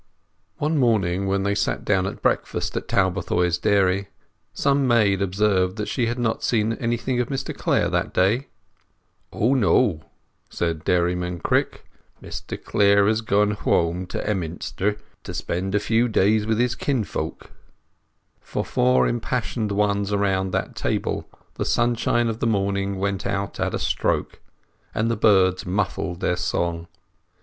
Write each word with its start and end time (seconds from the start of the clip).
One 0.57 0.79
morning 0.79 1.27
when 1.27 1.43
they 1.43 1.53
sat 1.53 1.85
down 1.85 2.05
to 2.05 2.13
breakfast 2.13 2.75
at 2.75 2.87
Talbothays 2.87 3.59
Dairy 3.59 4.07
some 4.51 4.87
maid 4.87 5.21
observed 5.21 5.75
that 5.75 5.85
she 5.87 6.07
had 6.07 6.17
not 6.17 6.43
seen 6.43 6.73
anything 6.73 7.19
of 7.19 7.27
Mr 7.27 7.55
Clare 7.55 7.87
that 7.89 8.11
day. 8.11 8.47
"O 9.31 9.53
no," 9.53 10.01
said 10.49 10.83
Dairyman 10.83 11.41
Crick. 11.41 11.85
"Mr 12.19 12.57
Clare 12.59 13.05
has 13.05 13.21
gone 13.21 13.55
hwome 13.57 14.07
to 14.09 14.27
Emminster 14.27 14.97
to 15.23 15.33
spend 15.35 15.75
a 15.75 15.79
few 15.79 16.07
days 16.07 16.47
wi' 16.47 16.55
his 16.55 16.73
kinsfolk." 16.73 17.51
For 18.39 18.65
four 18.65 19.07
impassioned 19.07 19.71
ones 19.71 20.11
around 20.11 20.49
that 20.49 20.75
table 20.75 21.29
the 21.57 21.63
sunshine 21.63 22.27
of 22.27 22.39
the 22.39 22.47
morning 22.47 22.97
went 22.97 23.27
out 23.27 23.59
at 23.59 23.75
a 23.75 23.77
stroke, 23.77 24.39
and 24.95 25.11
the 25.11 25.15
birds 25.15 25.63
muffled 25.67 26.21
their 26.21 26.37
song. 26.37 26.87